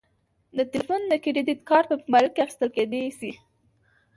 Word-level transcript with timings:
د 0.57 0.57
تلیفون 0.71 1.01
د 1.07 1.13
کریدت 1.23 1.59
کارت 1.69 1.87
په 1.89 1.97
موبایل 2.07 2.27
کې 2.33 2.41
اخیستل 2.43 2.69
کیدی 2.77 3.01
شي. 3.19 3.31